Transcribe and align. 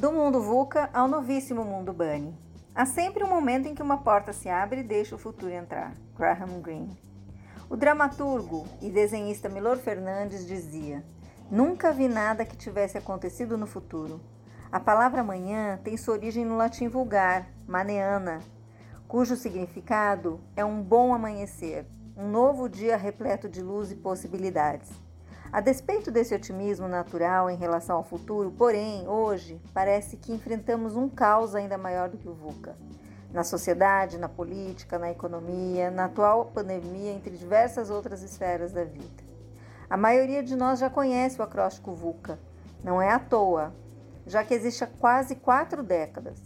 Do 0.00 0.10
mundo 0.10 0.40
VUCA 0.40 0.88
ao 0.94 1.06
novíssimo 1.06 1.62
mundo 1.62 1.92
Bunny. 1.92 2.34
Há 2.74 2.86
sempre 2.86 3.22
um 3.22 3.28
momento 3.28 3.68
em 3.68 3.74
que 3.74 3.82
uma 3.82 3.98
porta 3.98 4.32
se 4.32 4.48
abre 4.48 4.80
e 4.80 4.82
deixa 4.82 5.14
o 5.14 5.18
futuro 5.18 5.52
entrar. 5.52 5.92
Graham 6.16 6.58
Greene. 6.62 6.98
O 7.68 7.76
dramaturgo 7.76 8.66
e 8.80 8.88
desenhista 8.88 9.46
Milor 9.46 9.76
Fernandes 9.76 10.46
dizia: 10.46 11.04
Nunca 11.50 11.92
vi 11.92 12.08
nada 12.08 12.46
que 12.46 12.56
tivesse 12.56 12.96
acontecido 12.96 13.58
no 13.58 13.66
futuro. 13.66 14.22
A 14.72 14.80
palavra 14.80 15.22
manhã 15.22 15.78
tem 15.84 15.98
sua 15.98 16.14
origem 16.14 16.46
no 16.46 16.56
latim 16.56 16.88
vulgar, 16.88 17.46
maneana, 17.68 18.40
cujo 19.06 19.36
significado 19.36 20.40
é 20.56 20.64
um 20.64 20.82
bom 20.82 21.12
amanhecer, 21.12 21.84
um 22.16 22.26
novo 22.26 22.70
dia 22.70 22.96
repleto 22.96 23.50
de 23.50 23.60
luz 23.60 23.92
e 23.92 23.96
possibilidades. 23.96 24.90
A 25.52 25.60
despeito 25.60 26.12
desse 26.12 26.32
otimismo 26.32 26.86
natural 26.86 27.50
em 27.50 27.56
relação 27.56 27.96
ao 27.96 28.04
futuro, 28.04 28.52
porém, 28.52 29.08
hoje 29.08 29.60
parece 29.74 30.16
que 30.16 30.32
enfrentamos 30.32 30.94
um 30.94 31.08
caos 31.08 31.56
ainda 31.56 31.76
maior 31.76 32.08
do 32.08 32.16
que 32.16 32.28
o 32.28 32.32
VUCA. 32.32 32.76
Na 33.32 33.42
sociedade, 33.42 34.16
na 34.16 34.28
política, 34.28 34.96
na 34.96 35.10
economia, 35.10 35.90
na 35.90 36.04
atual 36.04 36.46
pandemia, 36.54 37.10
entre 37.10 37.36
diversas 37.36 37.90
outras 37.90 38.22
esferas 38.22 38.70
da 38.70 38.84
vida. 38.84 39.24
A 39.88 39.96
maioria 39.96 40.40
de 40.40 40.54
nós 40.54 40.78
já 40.78 40.88
conhece 40.88 41.40
o 41.40 41.42
acróstico 41.42 41.94
VUCA. 41.94 42.38
Não 42.84 43.02
é 43.02 43.10
à 43.10 43.18
toa, 43.18 43.74
já 44.28 44.44
que 44.44 44.54
existe 44.54 44.84
há 44.84 44.86
quase 44.86 45.34
quatro 45.34 45.82
décadas. 45.82 46.38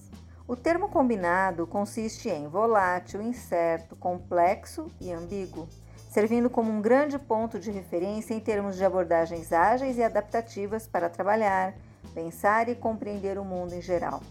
O 0.48 0.56
termo 0.56 0.88
combinado 0.88 1.66
consiste 1.66 2.30
em 2.30 2.48
volátil, 2.48 3.20
incerto, 3.20 3.96
complexo 3.96 4.86
e 4.98 5.12
ambíguo 5.12 5.68
servindo 6.14 6.48
como 6.48 6.70
um 6.70 6.80
grande 6.80 7.18
ponto 7.18 7.58
de 7.58 7.72
referência 7.72 8.34
em 8.34 8.38
termos 8.38 8.76
de 8.76 8.84
abordagens 8.84 9.52
ágeis 9.52 9.98
e 9.98 10.02
adaptativas 10.04 10.86
para 10.86 11.10
trabalhar, 11.10 11.74
pensar 12.14 12.68
e 12.68 12.76
compreender 12.76 13.36
o 13.36 13.44
mundo 13.44 13.74
em 13.74 13.82
geral. 13.82 14.22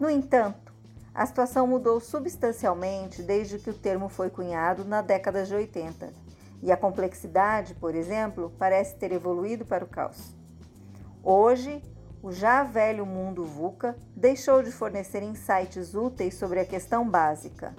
No 0.00 0.08
entanto, 0.08 0.72
a 1.14 1.26
situação 1.26 1.66
mudou 1.66 2.00
substancialmente 2.00 3.22
desde 3.22 3.58
que 3.58 3.68
o 3.68 3.74
termo 3.74 4.08
foi 4.08 4.30
cunhado 4.30 4.86
na 4.86 5.02
década 5.02 5.44
de 5.44 5.54
80, 5.54 6.14
e 6.62 6.72
a 6.72 6.78
complexidade, 6.78 7.74
por 7.74 7.94
exemplo, 7.94 8.50
parece 8.58 8.96
ter 8.96 9.12
evoluído 9.12 9.66
para 9.66 9.84
o 9.84 9.88
caos. 9.88 10.34
Hoje, 11.22 11.82
o 12.22 12.32
já 12.32 12.62
velho 12.62 13.04
mundo 13.04 13.44
VUCA 13.44 13.98
deixou 14.16 14.62
de 14.62 14.72
fornecer 14.72 15.22
insights 15.22 15.94
úteis 15.94 16.36
sobre 16.36 16.60
a 16.60 16.64
questão 16.64 17.06
básica 17.06 17.74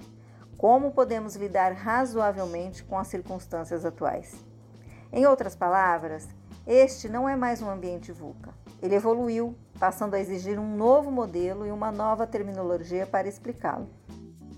como 0.60 0.90
podemos 0.90 1.36
lidar 1.36 1.72
razoavelmente 1.72 2.84
com 2.84 2.98
as 2.98 3.08
circunstâncias 3.08 3.82
atuais. 3.82 4.44
Em 5.10 5.24
outras 5.24 5.56
palavras, 5.56 6.28
este 6.66 7.08
não 7.08 7.26
é 7.26 7.34
mais 7.34 7.62
um 7.62 7.70
ambiente 7.70 8.12
VUCA. 8.12 8.52
Ele 8.82 8.94
evoluiu, 8.94 9.56
passando 9.78 10.12
a 10.12 10.20
exigir 10.20 10.58
um 10.58 10.76
novo 10.76 11.10
modelo 11.10 11.66
e 11.66 11.70
uma 11.70 11.90
nova 11.90 12.26
terminologia 12.26 13.06
para 13.06 13.26
explicá-lo. 13.26 13.88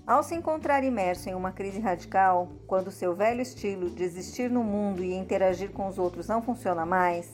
Ao 0.05 0.21
se 0.21 0.35
encontrar 0.35 0.83
imerso 0.83 1.29
em 1.29 1.35
uma 1.35 1.53
crise 1.53 1.79
radical, 1.79 2.49
quando 2.67 2.91
seu 2.91 3.15
velho 3.15 3.39
estilo 3.39 3.89
de 3.89 4.03
existir 4.03 4.51
no 4.51 4.61
mundo 4.61 5.01
e 5.01 5.13
interagir 5.13 5.71
com 5.71 5.87
os 5.87 5.97
outros 5.97 6.27
não 6.27 6.41
funciona 6.41 6.85
mais, 6.85 7.31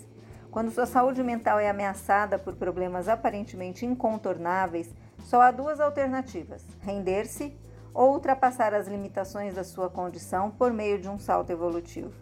quando 0.52 0.70
sua 0.70 0.86
saúde 0.86 1.24
mental 1.24 1.60
é 1.60 1.68
ameaçada 1.68 2.38
por 2.38 2.56
problemas 2.56 3.08
aparentemente 3.08 3.84
incontornáveis, 3.84 4.94
só 5.24 5.42
há 5.42 5.50
duas 5.50 5.80
alternativas: 5.80 6.64
render-se 6.82 7.58
ou 7.94 8.14
ultrapassar 8.14 8.74
as 8.74 8.88
limitações 8.88 9.54
da 9.54 9.64
sua 9.64 9.90
condição 9.90 10.52
por 10.52 10.72
meio 10.72 11.00
de 11.00 11.10
um 11.10 11.20
salto 11.20 11.52
evolutivo. 11.52 12.14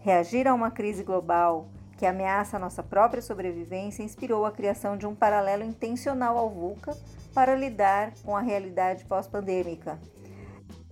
Reagir 0.00 0.46
a 0.46 0.54
uma 0.54 0.70
crise 0.70 1.02
global 1.02 1.68
que 1.96 2.06
ameaça 2.06 2.58
nossa 2.58 2.82
própria 2.82 3.22
sobrevivência 3.22 4.02
inspirou 4.02 4.44
a 4.44 4.52
criação 4.52 4.96
de 4.96 5.06
um 5.06 5.14
paralelo 5.14 5.64
intencional 5.64 6.36
ao 6.36 6.50
VUCA 6.50 6.96
para 7.34 7.56
lidar 7.56 8.12
com 8.22 8.36
a 8.36 8.40
realidade 8.40 9.04
pós-pandêmica. 9.04 9.98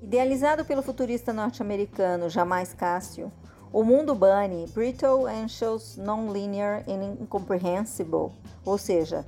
Idealizado 0.01 0.65
pelo 0.65 0.83
futurista 0.83 1.33
norte-americano 1.33 2.29
Jamais 2.29 2.75
Cássio, 2.75 3.33
o 3.73 3.83
mundo 3.83 4.15
Bunny, 4.15 4.67
brittle, 4.73 5.27
anxious, 5.27 5.97
non-linear 5.97 6.85
and 6.89 7.17
incomprehensible, 7.21 8.31
ou 8.65 8.79
seja, 8.79 9.25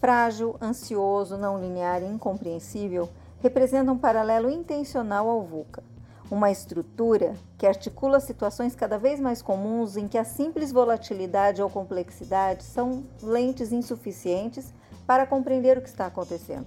frágil, 0.00 0.56
ansioso, 0.60 1.36
não 1.38 1.58
linear 1.58 2.02
e 2.02 2.06
incompreensível, 2.06 3.08
representa 3.40 3.92
um 3.92 3.98
paralelo 3.98 4.50
intencional 4.50 5.28
ao 5.28 5.42
VUCA, 5.42 5.82
uma 6.30 6.50
estrutura 6.50 7.34
que 7.56 7.66
articula 7.66 8.18
situações 8.20 8.74
cada 8.74 8.98
vez 8.98 9.20
mais 9.20 9.40
comuns 9.42 9.96
em 9.96 10.08
que 10.08 10.18
a 10.18 10.24
simples 10.24 10.72
volatilidade 10.72 11.62
ou 11.62 11.70
complexidade 11.70 12.64
são 12.64 13.04
lentes 13.22 13.72
insuficientes 13.72 14.74
para 15.06 15.26
compreender 15.26 15.78
o 15.78 15.82
que 15.82 15.88
está 15.88 16.06
acontecendo. 16.06 16.66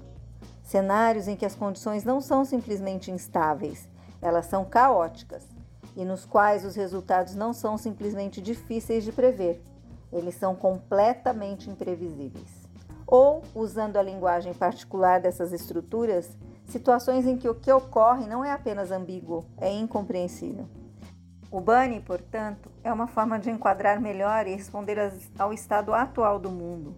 Cenários 0.63 1.27
em 1.27 1.35
que 1.35 1.45
as 1.45 1.55
condições 1.55 2.03
não 2.03 2.21
são 2.21 2.45
simplesmente 2.45 3.11
instáveis, 3.11 3.89
elas 4.21 4.45
são 4.45 4.63
caóticas 4.63 5.43
e 5.95 6.05
nos 6.05 6.23
quais 6.25 6.63
os 6.63 6.75
resultados 6.75 7.35
não 7.35 7.51
são 7.51 7.77
simplesmente 7.77 8.41
difíceis 8.41 9.03
de 9.03 9.11
prever, 9.11 9.61
eles 10.11 10.35
são 10.35 10.55
completamente 10.55 11.69
imprevisíveis. 11.69 12.67
Ou, 13.05 13.41
usando 13.55 13.97
a 13.97 14.03
linguagem 14.03 14.53
particular 14.53 15.19
dessas 15.19 15.51
estruturas, 15.51 16.37
situações 16.71 17.25
em 17.25 17.37
que 17.37 17.49
o 17.49 17.55
que 17.55 17.71
ocorre 17.71 18.27
não 18.27 18.43
é 18.43 18.51
apenas 18.51 18.91
ambíguo, 18.91 19.45
é 19.57 19.71
incompreensível. 19.71 20.67
O 21.51 21.59
Bunny, 21.59 21.99
portanto, 21.99 22.69
é 22.83 22.93
uma 22.93 23.07
forma 23.07 23.39
de 23.39 23.49
enquadrar 23.49 23.99
melhor 23.99 24.45
e 24.45 24.55
responder 24.55 24.97
ao 25.37 25.51
estado 25.51 25.93
atual 25.93 26.37
do 26.37 26.51
mundo. 26.51 26.95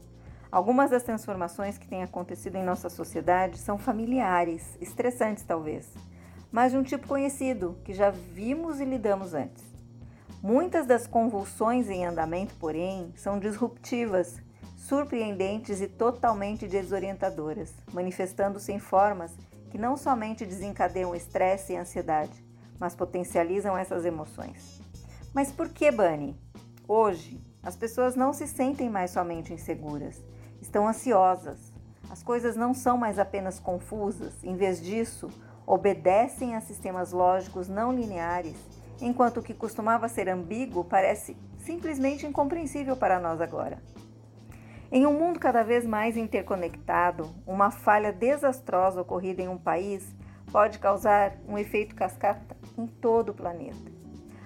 Algumas 0.52 0.92
das 0.92 1.04
transformações 1.04 1.78
que 1.78 1.88
têm 1.88 2.04
acontecido 2.04 2.58
em 2.58 2.64
nossa 2.64 2.90
sociedade 2.90 3.58
são 3.58 3.78
familiares, 3.78 4.78
estressantes 4.82 5.46
talvez, 5.46 5.90
mas 6.52 6.74
de 6.74 6.78
um 6.78 6.84
tipo 6.84 7.08
conhecido, 7.08 7.78
que 7.86 7.94
já 7.94 8.10
vimos 8.10 8.82
e 8.82 8.86
lidamos 8.86 9.34
antes. 9.34 9.64
Muitas 10.44 10.86
das 10.86 11.08
convulsões 11.08 11.90
em 11.90 12.06
andamento, 12.06 12.54
porém, 12.56 13.14
são 13.16 13.40
disruptivas, 13.40 14.42
surpreendentes 14.76 15.80
e 15.80 15.88
totalmente 15.88 16.68
desorientadoras, 16.68 17.74
manifestando-se 17.94 18.74
em 18.74 18.80
formas 18.80 19.32
que 19.72 19.78
não 19.78 19.96
somente 19.96 20.46
desencadeiam 20.46 21.16
estresse 21.16 21.74
e 21.74 21.78
ansiedade, 21.78 22.46
mas 22.78 22.94
potencializam 22.94 23.78
essas 23.78 24.06
emoções. 24.06 24.82
Mas 25.34 25.52
por 25.52 25.70
que 25.70 25.90
Bunny? 25.90 26.38
Hoje, 26.86 27.42
as 27.64 27.76
pessoas 27.78 28.16
não 28.16 28.34
se 28.34 28.46
sentem 28.48 28.90
mais 28.90 29.12
somente 29.12 29.54
inseguras, 29.54 30.22
estão 30.62 30.88
ansiosas. 30.88 31.72
As 32.10 32.22
coisas 32.22 32.58
não 32.58 32.74
são 32.74 32.98
mais 32.98 33.18
apenas 33.18 33.60
confusas, 33.60 34.34
em 34.44 34.58
vez 34.58 34.82
disso, 34.82 35.30
obedecem 35.66 36.56
a 36.56 36.60
sistemas 36.60 37.14
lógicos 37.14 37.70
não 37.70 37.94
lineares, 37.94 38.58
enquanto 39.00 39.38
o 39.38 39.44
que 39.44 39.54
costumava 39.54 40.10
ser 40.10 40.28
ambíguo 40.28 40.84
parece 40.84 41.38
simplesmente 41.60 42.28
incompreensível 42.28 42.98
para 42.98 43.20
nós 43.22 43.40
agora. 43.40 43.82
Em 44.94 45.06
um 45.06 45.18
mundo 45.18 45.40
cada 45.40 45.64
vez 45.64 45.86
mais 45.86 46.18
interconectado, 46.18 47.34
uma 47.48 47.72
falha 47.72 48.12
desastrosa 48.12 49.00
ocorrida 49.00 49.42
em 49.42 49.48
um 49.48 49.58
país 49.58 50.14
pode 50.52 50.80
causar 50.80 51.38
um 51.48 51.58
efeito 51.58 51.96
cascata 51.96 52.58
em 52.78 52.86
todo 52.86 53.30
o 53.30 53.34
planeta. 53.34 53.90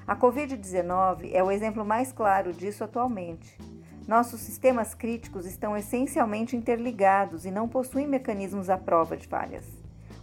A 0.05 0.15
Covid-19 0.15 1.31
é 1.33 1.43
o 1.43 1.49
exemplo 1.49 1.83
mais 1.83 2.11
claro 2.11 2.53
disso 2.53 2.83
atualmente. 2.83 3.57
Nossos 4.07 4.39
sistemas 4.39 4.93
críticos 4.93 5.47
estão 5.47 5.75
essencialmente 5.75 6.55
interligados 6.55 7.43
e 7.43 7.49
não 7.49 7.67
possuem 7.67 8.07
mecanismos 8.07 8.69
à 8.69 8.77
prova 8.77 9.17
de 9.17 9.27
falhas. 9.27 9.65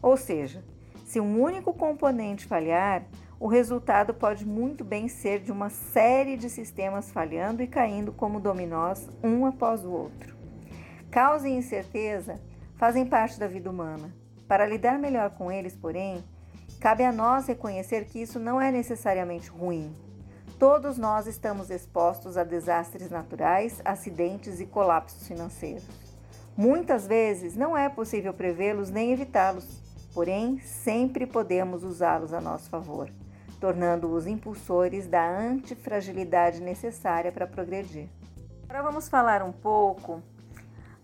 Ou 0.00 0.16
seja, 0.16 0.62
se 1.04 1.18
um 1.18 1.42
único 1.42 1.74
componente 1.74 2.46
falhar, 2.46 3.02
o 3.42 3.48
resultado 3.48 4.14
pode 4.14 4.46
muito 4.46 4.84
bem 4.84 5.08
ser 5.08 5.40
de 5.40 5.50
uma 5.50 5.68
série 5.68 6.36
de 6.36 6.48
sistemas 6.48 7.10
falhando 7.10 7.60
e 7.60 7.66
caindo 7.66 8.12
como 8.12 8.38
dominós 8.38 9.08
um 9.20 9.44
após 9.44 9.84
o 9.84 9.90
outro. 9.90 10.36
Caos 11.10 11.42
e 11.42 11.48
incerteza 11.48 12.40
fazem 12.76 13.04
parte 13.04 13.40
da 13.40 13.48
vida 13.48 13.68
humana. 13.68 14.14
Para 14.46 14.64
lidar 14.64 14.96
melhor 14.96 15.30
com 15.30 15.50
eles, 15.50 15.74
porém, 15.74 16.22
cabe 16.78 17.02
a 17.02 17.10
nós 17.10 17.48
reconhecer 17.48 18.04
que 18.04 18.22
isso 18.22 18.38
não 18.38 18.60
é 18.60 18.70
necessariamente 18.70 19.50
ruim. 19.50 19.92
Todos 20.56 20.96
nós 20.96 21.26
estamos 21.26 21.68
expostos 21.68 22.36
a 22.36 22.44
desastres 22.44 23.10
naturais, 23.10 23.82
acidentes 23.84 24.60
e 24.60 24.66
colapsos 24.66 25.26
financeiros. 25.26 26.14
Muitas 26.56 27.08
vezes 27.08 27.56
não 27.56 27.76
é 27.76 27.88
possível 27.88 28.32
prevê-los 28.32 28.88
nem 28.88 29.10
evitá-los, 29.10 29.82
porém 30.14 30.60
sempre 30.60 31.26
podemos 31.26 31.82
usá-los 31.82 32.32
a 32.32 32.40
nosso 32.40 32.70
favor 32.70 33.10
tornando-os 33.62 34.26
impulsores 34.26 35.06
da 35.06 35.24
antifragilidade 35.24 36.60
necessária 36.60 37.30
para 37.30 37.46
progredir. 37.46 38.08
Agora 38.64 38.82
vamos 38.82 39.08
falar 39.08 39.40
um 39.40 39.52
pouco 39.52 40.20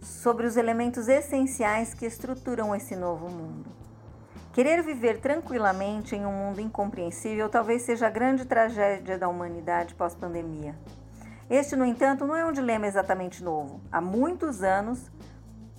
sobre 0.01 0.45
os 0.45 0.57
elementos 0.57 1.07
essenciais 1.07 1.95
que 1.95 2.05
estruturam 2.05 2.75
esse 2.75 2.97
novo 2.97 3.31
mundo. 3.31 3.71
Querer 4.53 4.83
viver 4.83 5.21
tranquilamente 5.21 6.17
em 6.17 6.27
um 6.27 6.33
mundo 6.33 6.61
incompreensível 6.61 7.49
talvez 7.49 7.83
seja 7.83 8.09
a 8.09 8.11
grande 8.11 8.45
tragédia 8.45 9.17
da 9.17 9.29
humanidade 9.29 9.95
pós-pandemia. 9.95 10.75
Este, 11.49 11.77
no 11.77 11.85
entanto, 11.85 12.27
não 12.27 12.35
é 12.35 12.45
um 12.45 12.51
dilema 12.51 12.89
exatamente 12.89 13.41
novo. 13.41 13.81
Há 13.93 14.01
muitos 14.01 14.65
anos, 14.65 15.09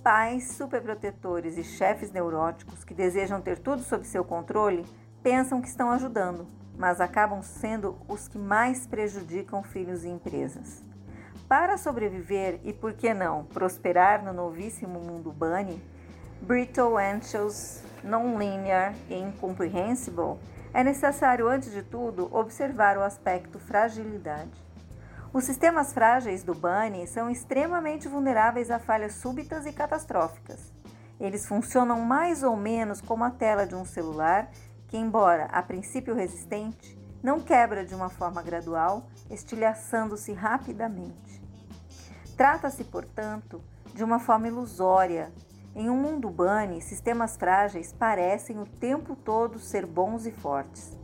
Pais 0.02 0.52
superprotetores 0.52 1.58
e 1.58 1.62
chefes 1.62 2.10
neuróticos 2.10 2.84
que 2.84 2.94
desejam 2.94 3.38
ter 3.38 3.58
tudo 3.58 3.82
sob 3.82 4.06
seu 4.06 4.24
controle 4.24 4.86
pensam 5.22 5.60
que 5.60 5.68
estão 5.68 5.90
ajudando, 5.90 6.46
mas 6.80 6.98
acabam 6.98 7.42
sendo 7.42 7.94
os 8.08 8.26
que 8.26 8.38
mais 8.38 8.86
prejudicam 8.86 9.62
filhos 9.62 10.02
e 10.02 10.08
empresas. 10.08 10.82
Para 11.46 11.76
sobreviver 11.76 12.58
e, 12.64 12.72
por 12.72 12.94
que 12.94 13.12
não, 13.12 13.44
prosperar 13.44 14.24
no 14.24 14.32
novíssimo 14.32 14.98
mundo 14.98 15.30
Bunny, 15.30 15.78
Brittle, 16.40 16.96
Anxious, 16.96 17.82
Non-Linear 18.02 18.94
e 19.10 19.14
Incomprehensible, 19.14 20.38
é 20.72 20.82
necessário, 20.82 21.48
antes 21.48 21.70
de 21.70 21.82
tudo, 21.82 22.34
observar 22.34 22.96
o 22.96 23.02
aspecto 23.02 23.58
fragilidade. 23.58 24.50
Os 25.34 25.44
sistemas 25.44 25.92
frágeis 25.92 26.42
do 26.42 26.54
Bunny 26.54 27.06
são 27.06 27.28
extremamente 27.28 28.08
vulneráveis 28.08 28.70
a 28.70 28.78
falhas 28.78 29.16
súbitas 29.16 29.66
e 29.66 29.72
catastróficas. 29.72 30.72
Eles 31.20 31.46
funcionam 31.46 32.00
mais 32.00 32.42
ou 32.42 32.56
menos 32.56 33.02
como 33.02 33.22
a 33.22 33.30
tela 33.30 33.66
de 33.66 33.74
um 33.74 33.84
celular, 33.84 34.50
que, 34.90 34.98
embora 34.98 35.44
a 35.52 35.62
princípio 35.62 36.16
resistente, 36.16 36.98
não 37.22 37.38
quebra 37.38 37.84
de 37.84 37.94
uma 37.94 38.08
forma 38.08 38.42
gradual, 38.42 39.06
estilhaçando-se 39.30 40.32
rapidamente. 40.32 41.40
Trata-se, 42.36 42.82
portanto, 42.82 43.62
de 43.94 44.02
uma 44.02 44.18
forma 44.18 44.48
ilusória. 44.48 45.32
Em 45.76 45.88
um 45.88 45.96
mundo 45.96 46.28
Bunny, 46.28 46.80
sistemas 46.80 47.36
frágeis 47.36 47.92
parecem 47.92 48.58
o 48.58 48.66
tempo 48.66 49.14
todo 49.14 49.60
ser 49.60 49.86
bons 49.86 50.26
e 50.26 50.32
fortes, 50.32 50.98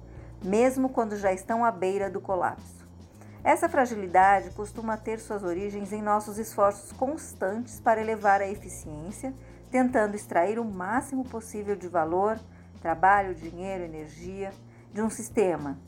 mesmo 0.45 0.89
quando 0.89 1.17
já 1.17 1.33
estão 1.33 1.65
à 1.65 1.71
beira 1.71 2.11
do 2.11 2.21
colapso. 2.21 2.85
Essa 3.45 3.69
fragilidade 3.69 4.51
costuma 4.51 4.97
ter 4.97 5.21
suas 5.21 5.45
origens 5.45 5.93
em 5.93 6.03
nossos 6.03 6.39
esforços 6.39 6.91
constantes 6.91 7.79
para 7.79 8.01
elevar 8.01 8.41
a 8.41 8.49
eficiência, 8.49 9.33
tentando 9.71 10.17
extrair 10.17 10.59
o 10.59 10.65
máximo 10.65 11.23
possível 11.23 11.77
de 11.77 11.87
valor, 11.87 12.41
trabalho, 12.77 13.35
dinheiro, 13.35 13.85
energia 13.85 14.53
de 14.93 15.03
um 15.03 15.11
sistema. 15.11 15.79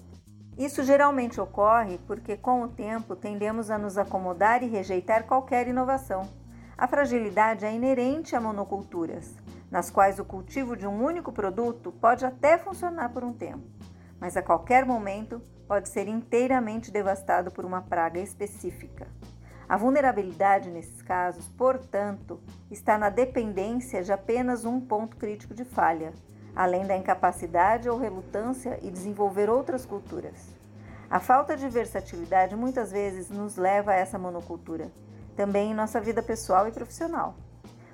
Isso 0.58 0.82
geralmente 0.82 1.40
ocorre 1.40 1.98
porque, 2.06 2.36
com 2.36 2.62
o 2.62 2.68
tempo, 2.68 3.14
tendemos 3.14 3.70
a 3.70 3.78
nos 3.78 3.96
acomodar 3.96 4.62
e 4.62 4.66
rejeitar 4.66 5.24
qualquer 5.24 5.68
inovação. 5.68 6.28
A 6.76 6.88
fragilidade 6.88 7.64
é 7.64 7.72
inerente 7.72 8.34
a 8.34 8.40
monoculturas, 8.40 9.36
nas 9.70 9.90
quais 9.90 10.18
o 10.18 10.24
cultivo 10.24 10.76
de 10.76 10.86
um 10.86 11.02
único 11.02 11.32
produto 11.32 11.92
pode 11.92 12.26
até 12.26 12.58
funcionar 12.58 13.10
por 13.10 13.22
um 13.22 13.32
tempo, 13.32 13.64
mas 14.20 14.36
a 14.36 14.42
qualquer 14.42 14.84
momento 14.84 15.40
pode 15.66 15.88
ser 15.88 16.08
inteiramente 16.08 16.90
devastado 16.90 17.50
por 17.50 17.64
uma 17.64 17.82
praga 17.82 18.18
específica. 18.18 19.06
A 19.68 19.76
vulnerabilidade 19.76 20.70
nesses 20.70 21.02
casos, 21.02 21.46
portanto, 21.48 22.40
está 22.70 22.96
na 22.96 23.10
dependência 23.10 24.02
de 24.02 24.10
apenas 24.10 24.64
um 24.64 24.80
ponto 24.80 25.16
crítico 25.16 25.52
de 25.54 25.64
falha, 25.64 26.12
além 26.58 26.84
da 26.84 26.96
incapacidade 26.96 27.88
ou 27.88 27.96
relutância 27.96 28.78
em 28.82 28.90
desenvolver 28.90 29.48
outras 29.48 29.86
culturas. 29.86 30.34
A 31.08 31.20
falta 31.20 31.56
de 31.56 31.68
versatilidade 31.68 32.56
muitas 32.56 32.90
vezes 32.90 33.30
nos 33.30 33.56
leva 33.56 33.92
a 33.92 33.94
essa 33.94 34.18
monocultura, 34.18 34.90
também 35.36 35.70
em 35.70 35.74
nossa 35.74 36.00
vida 36.00 36.22
pessoal 36.22 36.66
e 36.66 36.72
profissional. 36.72 37.36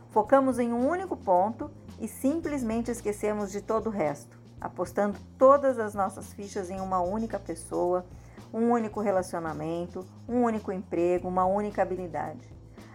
Focamos 0.09 0.59
em 0.59 0.73
um 0.73 0.89
único 0.89 1.17
ponto 1.17 1.71
e 2.01 2.09
simplesmente 2.09 2.91
esquecemos 2.91 3.53
de 3.53 3.61
todo 3.61 3.89
o 3.89 3.91
resto 3.91 4.43
apostando 4.65 5.19
todas 5.37 5.79
as 5.79 5.93
nossas 5.93 6.33
fichas 6.33 6.71
em 6.71 6.81
uma 6.81 6.99
única 6.99 7.39
pessoa, 7.39 8.07
um 8.51 8.71
único 8.71 9.03
relacionamento, 9.03 10.07
um 10.27 10.43
único 10.43 10.73
emprego, 10.73 11.29
uma 11.29 11.45
única 11.45 11.83
habilidade. 11.83 12.49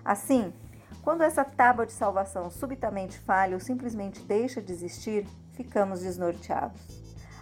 Assim, 0.03 0.51
quando 1.03 1.21
essa 1.21 1.43
tábua 1.43 1.85
de 1.85 1.91
salvação 1.91 2.49
subitamente 2.49 3.17
falha 3.19 3.55
ou 3.55 3.59
simplesmente 3.59 4.21
deixa 4.21 4.61
de 4.61 4.71
existir, 4.71 5.25
ficamos 5.53 6.01
desnorteados. 6.01 6.79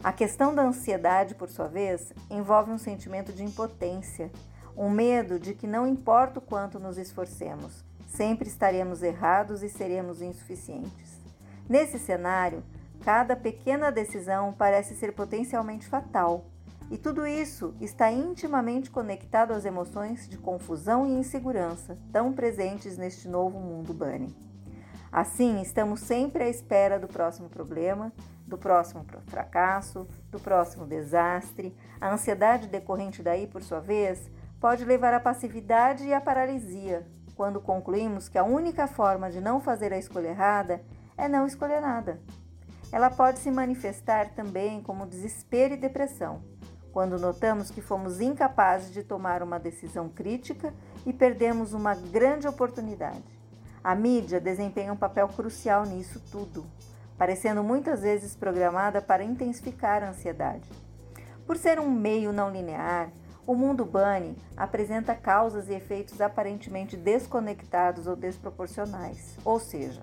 A 0.03 0.13
questão 0.13 0.53
da 0.53 0.63
ansiedade, 0.63 1.35
por 1.35 1.49
sua 1.49 1.67
vez, 1.67 2.13
envolve 2.29 2.71
um 2.71 2.77
sentimento 2.77 3.33
de 3.33 3.43
impotência, 3.43 4.31
um 4.75 4.89
medo 4.89 5.39
de 5.39 5.53
que 5.53 5.65
não 5.65 5.87
importa 5.87 6.39
o 6.39 6.41
quanto 6.41 6.79
nos 6.79 6.97
esforcemos, 6.97 7.83
sempre 8.07 8.47
estaremos 8.47 9.01
errados 9.01 9.63
e 9.63 9.69
seremos 9.69 10.21
insuficientes. 10.21 11.17
Nesse 11.67 11.97
cenário, 11.97 12.63
Cada 13.03 13.35
pequena 13.35 13.91
decisão 13.91 14.51
parece 14.51 14.95
ser 14.95 15.13
potencialmente 15.13 15.87
fatal, 15.87 16.45
e 16.89 16.97
tudo 16.97 17.27
isso 17.27 17.75
está 17.81 18.11
intimamente 18.11 18.89
conectado 18.89 19.51
às 19.51 19.65
emoções 19.65 20.27
de 20.27 20.37
confusão 20.37 21.05
e 21.05 21.11
insegurança 21.11 21.97
tão 22.11 22.31
presentes 22.31 22.97
neste 22.97 23.27
novo 23.27 23.59
mundo 23.59 23.93
Bunny. 23.93 24.33
Assim, 25.11 25.61
estamos 25.61 26.01
sempre 26.01 26.43
à 26.43 26.49
espera 26.49 26.99
do 26.99 27.07
próximo 27.07 27.49
problema, 27.49 28.13
do 28.45 28.57
próximo 28.57 29.05
fracasso, 29.25 30.07
do 30.29 30.39
próximo 30.39 30.85
desastre. 30.85 31.75
A 31.99 32.13
ansiedade 32.13 32.67
decorrente 32.67 33.21
daí, 33.21 33.47
por 33.47 33.61
sua 33.61 33.79
vez, 33.79 34.29
pode 34.59 34.85
levar 34.85 35.13
à 35.13 35.19
passividade 35.19 36.05
e 36.05 36.13
à 36.13 36.21
paralisia, 36.21 37.05
quando 37.35 37.61
concluímos 37.61 38.29
que 38.29 38.37
a 38.37 38.43
única 38.43 38.87
forma 38.87 39.29
de 39.29 39.41
não 39.41 39.59
fazer 39.59 39.91
a 39.91 39.97
escolha 39.97 40.29
errada 40.29 40.81
é 41.17 41.27
não 41.27 41.45
escolher 41.45 41.81
nada. 41.81 42.19
Ela 42.91 43.09
pode 43.09 43.39
se 43.39 43.51
manifestar 43.51 44.29
também 44.29 44.81
como 44.81 45.05
desespero 45.05 45.73
e 45.73 45.77
depressão, 45.77 46.41
quando 46.97 47.19
notamos 47.19 47.69
que 47.69 47.79
fomos 47.79 48.19
incapazes 48.19 48.91
de 48.91 49.03
tomar 49.03 49.43
uma 49.43 49.59
decisão 49.59 50.09
crítica 50.09 50.73
e 51.05 51.13
perdemos 51.13 51.71
uma 51.71 51.93
grande 51.93 52.47
oportunidade. 52.47 53.39
A 53.83 53.93
mídia 53.93 54.41
desempenha 54.41 54.91
um 54.91 54.97
papel 54.97 55.27
crucial 55.27 55.85
nisso 55.85 56.19
tudo, 56.31 56.65
parecendo 57.15 57.63
muitas 57.63 58.01
vezes 58.01 58.35
programada 58.35 58.99
para 58.99 59.23
intensificar 59.23 60.01
a 60.01 60.09
ansiedade. 60.09 60.67
Por 61.45 61.55
ser 61.55 61.79
um 61.79 61.87
meio 61.87 62.33
não 62.33 62.49
linear, 62.49 63.11
o 63.45 63.53
mundo 63.53 63.85
Bunny 63.85 64.35
apresenta 64.57 65.13
causas 65.13 65.69
e 65.69 65.75
efeitos 65.75 66.19
aparentemente 66.19 66.97
desconectados 66.97 68.07
ou 68.07 68.15
desproporcionais, 68.15 69.37
ou 69.45 69.59
seja, 69.59 70.01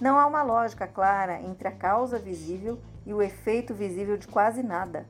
não 0.00 0.16
há 0.16 0.24
uma 0.24 0.44
lógica 0.44 0.86
clara 0.86 1.42
entre 1.42 1.66
a 1.66 1.72
causa 1.72 2.20
visível 2.20 2.78
e 3.04 3.12
o 3.12 3.20
efeito 3.20 3.74
visível 3.74 4.16
de 4.16 4.28
quase 4.28 4.62
nada. 4.62 5.06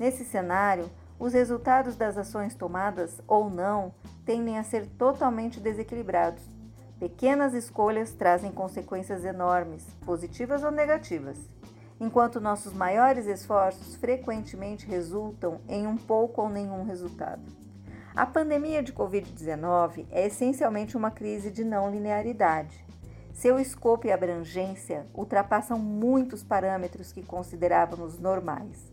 Nesse 0.00 0.24
cenário, 0.24 0.90
os 1.18 1.34
resultados 1.34 1.94
das 1.94 2.16
ações 2.16 2.54
tomadas 2.54 3.20
ou 3.28 3.50
não 3.50 3.92
tendem 4.24 4.58
a 4.58 4.64
ser 4.64 4.86
totalmente 4.86 5.60
desequilibrados. 5.60 6.42
Pequenas 6.98 7.52
escolhas 7.52 8.10
trazem 8.10 8.50
consequências 8.50 9.26
enormes, 9.26 9.84
positivas 10.06 10.64
ou 10.64 10.70
negativas, 10.70 11.36
enquanto 12.00 12.40
nossos 12.40 12.72
maiores 12.72 13.26
esforços 13.26 13.94
frequentemente 13.94 14.86
resultam 14.86 15.60
em 15.68 15.86
um 15.86 15.98
pouco 15.98 16.40
ou 16.40 16.48
nenhum 16.48 16.82
resultado. 16.84 17.42
A 18.16 18.24
pandemia 18.24 18.82
de 18.82 18.94
Covid-19 18.94 20.06
é 20.10 20.26
essencialmente 20.26 20.96
uma 20.96 21.10
crise 21.10 21.50
de 21.50 21.62
não 21.62 21.90
linearidade. 21.90 22.86
Seu 23.34 23.60
escopo 23.60 24.06
e 24.06 24.12
abrangência 24.12 25.06
ultrapassam 25.12 25.78
muitos 25.78 26.42
parâmetros 26.42 27.12
que 27.12 27.22
considerávamos 27.22 28.18
normais, 28.18 28.90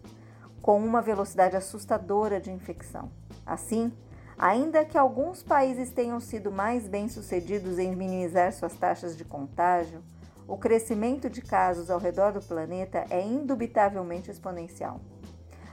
com 0.68 0.84
uma 0.84 1.02
velocidade 1.02 1.56
assustadora 1.56 2.42
de 2.42 2.52
infecção. 2.52 3.10
Assim, 3.46 3.90
ainda 4.38 4.84
que 4.84 4.98
alguns 4.98 5.42
países 5.42 5.92
tenham 5.92 6.20
sido 6.20 6.52
mais 6.52 6.90
bem-sucedidos 6.90 7.80
em 7.80 7.96
minimizar 7.96 8.52
suas 8.52 8.74
taxas 8.74 9.16
de 9.16 9.24
contágio, 9.24 10.04
o 10.46 10.58
crescimento 10.58 11.30
de 11.30 11.42
casos 11.42 11.90
ao 11.90 11.98
redor 11.98 12.34
do 12.34 12.42
planeta 12.42 13.06
é 13.10 13.22
indubitavelmente 13.22 14.30
exponencial. 14.30 15.00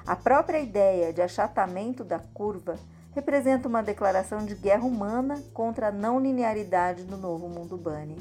A 0.07 0.15
própria 0.15 0.61
ideia 0.61 1.13
de 1.13 1.21
achatamento 1.21 2.05
da 2.05 2.21
curva 2.21 2.77
representa 3.11 3.67
uma 3.67 3.83
declaração 3.83 4.47
de 4.47 4.55
guerra 4.55 4.85
humana 4.85 5.43
contra 5.53 5.89
a 5.89 5.93
não 5.93 6.21
linearidade 6.21 7.03
do 7.03 7.17
novo 7.17 7.49
mundo 7.49 7.77
Bunny. 7.77 8.17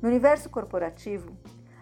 No 0.00 0.08
universo 0.08 0.48
corporativo, 0.48 1.32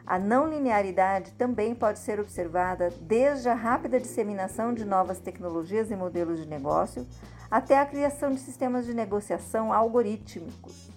a 0.07 0.19
não 0.19 0.49
linearidade 0.49 1.33
também 1.33 1.75
pode 1.75 1.99
ser 1.99 2.21
observada 2.21 2.93
desde 3.01 3.49
a 3.49 3.55
rápida 3.55 3.99
disseminação 3.99 4.75
de 4.75 4.85
novas 4.85 5.19
tecnologias 5.19 5.91
e 5.91 5.97
modelos 5.97 6.41
de 6.41 6.47
negócio 6.47 7.07
até 7.51 7.79
a 7.79 7.87
criação 7.87 8.31
de 8.31 8.41
sistemas 8.41 8.85
de 8.85 8.93
negociação 8.93 9.73
algorítmicos, 9.73 10.91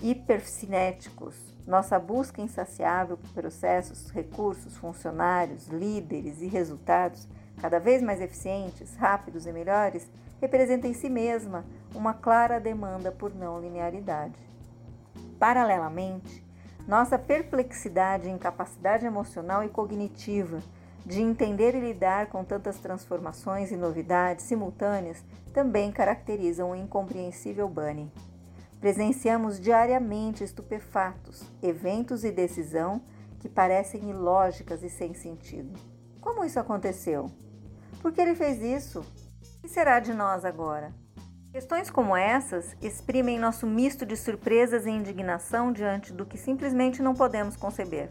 hipercinéticos, 0.00 1.34
nossa 1.66 1.98
busca 1.98 2.40
insaciável 2.40 3.16
por 3.16 3.30
processos, 3.30 4.10
recursos, 4.10 4.76
funcionários, 4.76 5.66
líderes 5.66 6.40
e 6.40 6.46
resultados 6.46 7.26
cada 7.60 7.80
vez 7.80 8.02
mais 8.02 8.20
eficientes, 8.20 8.94
rápidos 8.96 9.46
e 9.46 9.52
melhores 9.52 10.08
representa 10.40 10.86
em 10.86 10.94
si 10.94 11.08
mesma 11.08 11.64
uma 11.94 12.14
clara 12.14 12.60
demanda 12.60 13.10
por 13.10 13.34
não 13.34 13.60
linearidade. 13.60 14.38
Paralelamente, 15.38 16.45
nossa 16.86 17.18
perplexidade 17.18 18.28
e 18.28 18.32
incapacidade 18.32 19.04
emocional 19.04 19.64
e 19.64 19.68
cognitiva 19.68 20.62
de 21.04 21.20
entender 21.20 21.74
e 21.74 21.80
lidar 21.80 22.26
com 22.26 22.44
tantas 22.44 22.78
transformações 22.78 23.70
e 23.70 23.76
novidades 23.76 24.44
simultâneas 24.44 25.24
também 25.52 25.92
caracterizam 25.92 26.70
o 26.70 26.76
incompreensível 26.76 27.68
Bunny. 27.68 28.12
Presenciamos 28.80 29.58
diariamente 29.58 30.44
estupefatos, 30.44 31.44
eventos 31.62 32.24
e 32.24 32.30
decisão 32.30 33.00
que 33.40 33.48
parecem 33.48 34.10
ilógicas 34.10 34.82
e 34.82 34.90
sem 34.90 35.14
sentido. 35.14 35.78
Como 36.20 36.44
isso 36.44 36.58
aconteceu? 36.58 37.30
Por 38.02 38.12
que 38.12 38.20
ele 38.20 38.34
fez 38.34 38.62
isso? 38.62 39.00
O 39.00 39.60
que 39.62 39.68
será 39.68 39.98
de 39.98 40.12
nós 40.12 40.44
agora? 40.44 40.92
Questões 41.56 41.88
como 41.88 42.14
essas 42.14 42.76
exprimem 42.82 43.38
nosso 43.38 43.66
misto 43.66 44.04
de 44.04 44.14
surpresas 44.14 44.84
e 44.84 44.90
indignação 44.90 45.72
diante 45.72 46.12
do 46.12 46.26
que 46.26 46.36
simplesmente 46.36 47.00
não 47.00 47.14
podemos 47.14 47.56
conceber. 47.56 48.10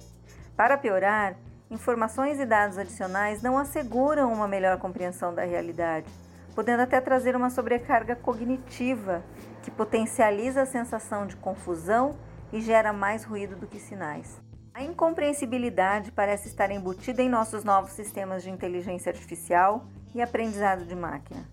Para 0.57 0.75
piorar, 0.79 1.37
informações 1.69 2.39
e 2.39 2.45
dados 2.47 2.79
adicionais 2.79 3.43
não 3.43 3.55
asseguram 3.55 4.33
uma 4.33 4.47
melhor 4.47 4.79
compreensão 4.79 5.31
da 5.31 5.43
realidade, 5.43 6.11
podendo 6.55 6.81
até 6.81 6.99
trazer 6.99 7.35
uma 7.35 7.51
sobrecarga 7.51 8.15
cognitiva 8.15 9.23
que 9.61 9.69
potencializa 9.69 10.63
a 10.63 10.65
sensação 10.65 11.27
de 11.27 11.35
confusão 11.35 12.15
e 12.51 12.59
gera 12.59 12.91
mais 12.91 13.23
ruído 13.23 13.55
do 13.55 13.67
que 13.67 13.79
sinais. 13.79 14.41
A 14.73 14.81
incompreensibilidade 14.81 16.11
parece 16.11 16.47
estar 16.47 16.71
embutida 16.71 17.21
em 17.21 17.29
nossos 17.29 17.63
novos 17.63 17.91
sistemas 17.91 18.41
de 18.41 18.49
inteligência 18.49 19.11
artificial 19.11 19.85
e 20.15 20.21
aprendizado 20.23 20.83
de 20.83 20.95
máquina. 20.95 21.47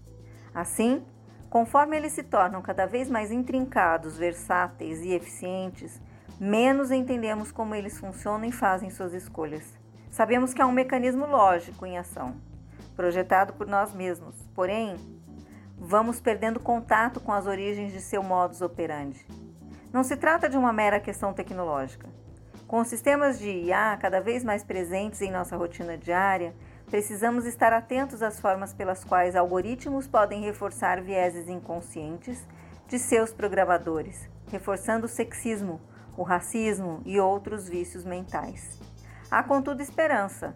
Assim, 0.54 1.04
Conforme 1.52 1.98
eles 1.98 2.14
se 2.14 2.22
tornam 2.22 2.62
cada 2.62 2.86
vez 2.86 3.10
mais 3.10 3.30
intrincados, 3.30 4.16
versáteis 4.16 5.02
e 5.02 5.12
eficientes, 5.12 6.00
menos 6.40 6.90
entendemos 6.90 7.52
como 7.52 7.74
eles 7.74 7.98
funcionam 7.98 8.46
e 8.46 8.50
fazem 8.50 8.88
suas 8.88 9.12
escolhas. 9.12 9.78
Sabemos 10.10 10.54
que 10.54 10.62
há 10.62 10.66
um 10.66 10.72
mecanismo 10.72 11.26
lógico 11.26 11.84
em 11.84 11.98
ação, 11.98 12.36
projetado 12.96 13.52
por 13.52 13.66
nós 13.66 13.92
mesmos, 13.92 14.34
porém, 14.54 14.96
vamos 15.76 16.22
perdendo 16.22 16.58
contato 16.58 17.20
com 17.20 17.32
as 17.32 17.46
origens 17.46 17.92
de 17.92 18.00
seu 18.00 18.22
modus 18.22 18.62
operandi. 18.62 19.22
Não 19.92 20.02
se 20.02 20.16
trata 20.16 20.48
de 20.48 20.56
uma 20.56 20.72
mera 20.72 20.98
questão 20.98 21.34
tecnológica. 21.34 22.08
Com 22.66 22.80
os 22.80 22.88
sistemas 22.88 23.38
de 23.38 23.50
IA 23.50 23.98
cada 24.00 24.22
vez 24.22 24.42
mais 24.42 24.64
presentes 24.64 25.20
em 25.20 25.30
nossa 25.30 25.54
rotina 25.54 25.98
diária, 25.98 26.54
Precisamos 26.92 27.46
estar 27.46 27.72
atentos 27.72 28.22
às 28.22 28.38
formas 28.38 28.74
pelas 28.74 29.02
quais 29.02 29.34
algoritmos 29.34 30.06
podem 30.06 30.42
reforçar 30.42 31.00
vieses 31.00 31.48
inconscientes 31.48 32.46
de 32.86 32.98
seus 32.98 33.32
programadores, 33.32 34.28
reforçando 34.50 35.06
o 35.06 35.08
sexismo, 35.08 35.80
o 36.18 36.22
racismo 36.22 37.00
e 37.06 37.18
outros 37.18 37.66
vícios 37.66 38.04
mentais. 38.04 38.78
Há, 39.30 39.42
contudo, 39.42 39.80
esperança, 39.80 40.54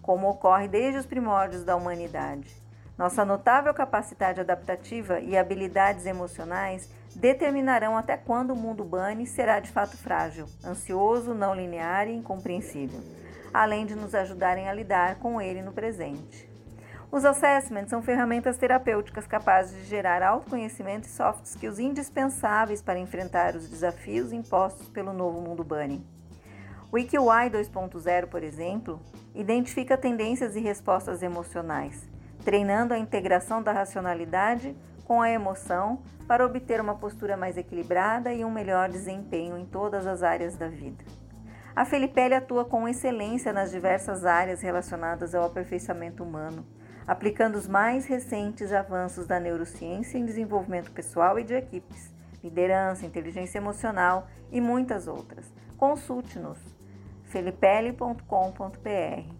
como 0.00 0.30
ocorre 0.30 0.68
desde 0.68 1.00
os 1.00 1.04
primórdios 1.04 1.64
da 1.64 1.74
humanidade. 1.74 2.54
Nossa 2.96 3.24
notável 3.24 3.74
capacidade 3.74 4.40
adaptativa 4.40 5.18
e 5.18 5.36
habilidades 5.36 6.06
emocionais 6.06 6.88
determinarão 7.16 7.96
até 7.96 8.16
quando 8.16 8.52
o 8.52 8.56
mundo 8.56 8.84
Bunny 8.84 9.26
será 9.26 9.58
de 9.58 9.72
fato 9.72 9.96
frágil, 9.96 10.46
ansioso, 10.64 11.34
não 11.34 11.52
linear 11.52 12.06
e 12.06 12.14
incompreensível 12.14 13.00
além 13.52 13.86
de 13.86 13.94
nos 13.94 14.14
ajudarem 14.14 14.68
a 14.68 14.74
lidar 14.74 15.16
com 15.16 15.40
ele 15.40 15.62
no 15.62 15.72
presente. 15.72 16.50
Os 17.10 17.26
assessments 17.26 17.90
são 17.90 18.00
ferramentas 18.00 18.56
terapêuticas 18.56 19.26
capazes 19.26 19.76
de 19.76 19.84
gerar 19.84 20.22
autoconhecimento 20.22 21.06
e 21.06 21.10
soft 21.10 21.44
skills 21.44 21.78
indispensáveis 21.78 22.80
para 22.80 22.98
enfrentar 22.98 23.54
os 23.54 23.68
desafios 23.68 24.32
impostos 24.32 24.88
pelo 24.88 25.12
novo 25.12 25.38
mundo 25.40 25.62
Bunny. 25.62 26.02
O 26.90 26.96
IQI 26.96 27.50
2.0, 27.50 28.26
por 28.28 28.42
exemplo, 28.42 28.98
identifica 29.34 29.96
tendências 29.96 30.56
e 30.56 30.60
respostas 30.60 31.22
emocionais, 31.22 32.08
treinando 32.44 32.94
a 32.94 32.98
integração 32.98 33.62
da 33.62 33.72
racionalidade 33.72 34.74
com 35.04 35.20
a 35.20 35.30
emoção 35.30 36.02
para 36.26 36.46
obter 36.46 36.80
uma 36.80 36.94
postura 36.94 37.36
mais 37.36 37.58
equilibrada 37.58 38.32
e 38.32 38.42
um 38.42 38.50
melhor 38.50 38.88
desempenho 38.88 39.58
em 39.58 39.66
todas 39.66 40.06
as 40.06 40.22
áreas 40.22 40.56
da 40.56 40.68
vida. 40.68 41.04
A 41.74 41.86
Felipelli 41.86 42.34
atua 42.34 42.66
com 42.66 42.86
excelência 42.86 43.50
nas 43.50 43.70
diversas 43.70 44.26
áreas 44.26 44.60
relacionadas 44.60 45.34
ao 45.34 45.44
aperfeiçoamento 45.44 46.22
humano, 46.22 46.66
aplicando 47.06 47.56
os 47.56 47.66
mais 47.66 48.04
recentes 48.04 48.72
avanços 48.72 49.26
da 49.26 49.40
neurociência 49.40 50.18
em 50.18 50.26
desenvolvimento 50.26 50.92
pessoal 50.92 51.38
e 51.38 51.44
de 51.44 51.54
equipes, 51.54 52.12
liderança, 52.44 53.06
inteligência 53.06 53.56
emocional 53.56 54.28
e 54.50 54.60
muitas 54.60 55.08
outras. 55.08 55.50
Consulte-nos 55.78 56.58
felipelli.com.br. 57.24 59.34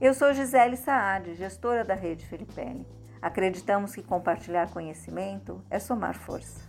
Eu 0.00 0.14
sou 0.14 0.34
Gisele 0.34 0.76
Saad, 0.76 1.32
gestora 1.36 1.84
da 1.84 1.94
rede 1.94 2.26
Felipelli. 2.26 2.84
Acreditamos 3.22 3.94
que 3.94 4.02
compartilhar 4.02 4.70
conhecimento 4.70 5.62
é 5.70 5.78
somar 5.78 6.18
força. 6.18 6.65